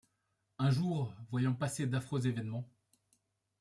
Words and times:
Un 0.57 0.71
joûr, 0.71 1.13
voyant 1.29 1.53
passer 1.53 1.85
d'affreux 1.85 2.25
événements 2.25 2.67